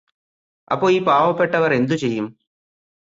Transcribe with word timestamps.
അപ്പോ 0.71 0.89
ഈ 0.89 0.99
പാവപ്പെട്ടവർ 0.99 1.73
എന്തു 1.73 1.93
ചെയ്യും? 1.93 2.27